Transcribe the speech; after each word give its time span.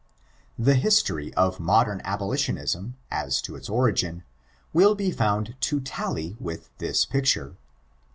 The 0.57 0.73
history 0.73 1.31
of 1.35 1.59
modem 1.59 2.01
abolitionism, 2.03 2.95
as 3.11 3.39
to 3.43 3.55
its 3.55 3.69
origin, 3.69 4.23
will 4.73 4.95
be 4.95 5.11
found 5.11 5.55
to 5.69 5.79
tally 5.79 6.35
with 6.39 6.75
this 6.79 7.05
picture. 7.05 7.55